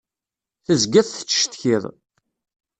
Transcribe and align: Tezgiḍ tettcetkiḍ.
Tezgiḍ 0.65 1.05
tettcetkiḍ. 1.09 1.83